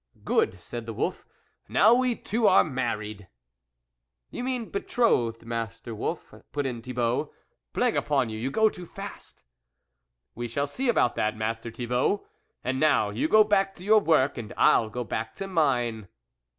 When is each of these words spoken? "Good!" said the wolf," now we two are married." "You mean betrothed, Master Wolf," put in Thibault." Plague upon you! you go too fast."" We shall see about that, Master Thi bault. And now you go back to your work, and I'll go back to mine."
"Good!" 0.25 0.57
said 0.59 0.87
the 0.87 0.95
wolf," 0.95 1.27
now 1.77 1.93
we 1.93 2.15
two 2.15 2.47
are 2.47 2.63
married." 2.63 3.27
"You 4.31 4.43
mean 4.43 4.71
betrothed, 4.71 5.45
Master 5.45 5.93
Wolf," 5.93 6.33
put 6.51 6.65
in 6.65 6.81
Thibault." 6.81 7.31
Plague 7.75 7.95
upon 7.95 8.27
you! 8.27 8.39
you 8.39 8.49
go 8.49 8.67
too 8.67 8.87
fast."" 8.87 9.43
We 10.33 10.47
shall 10.47 10.65
see 10.65 10.89
about 10.89 11.13
that, 11.17 11.37
Master 11.37 11.69
Thi 11.69 11.85
bault. 11.85 12.25
And 12.63 12.79
now 12.79 13.11
you 13.11 13.27
go 13.27 13.43
back 13.43 13.75
to 13.75 13.83
your 13.83 13.99
work, 14.01 14.39
and 14.39 14.51
I'll 14.57 14.89
go 14.89 15.03
back 15.03 15.35
to 15.35 15.45
mine." 15.45 16.07